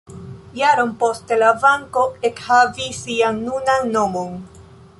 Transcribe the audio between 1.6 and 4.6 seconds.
banko ekhavis sian nunan nomon.